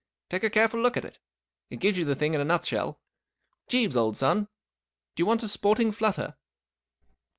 [0.31, 1.19] Take a careful look at it.
[1.69, 2.99] It gives you the thing in a nutshell.
[3.67, 4.47] Jeeves, old son,
[5.15, 6.35] do you want a sporting flutter